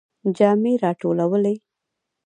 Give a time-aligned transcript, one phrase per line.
[0.37, 1.55] جامی را ټولوئ؟